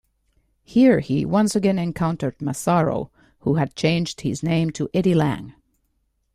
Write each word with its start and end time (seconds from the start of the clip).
Here, 0.63 0.99
he 0.99 1.25
once 1.27 1.55
again 1.55 1.77
encountered 1.77 2.41
Massaro, 2.41 3.11
who 3.41 3.53
had 3.57 3.75
changed 3.75 4.21
his 4.21 4.41
name 4.41 4.71
to 4.71 4.89
Eddie 4.95 5.13
Lang. 5.13 5.53